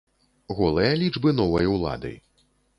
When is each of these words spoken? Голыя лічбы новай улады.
Голыя 0.59 0.95
лічбы 1.03 1.29
новай 1.43 1.71
улады. 1.77 2.13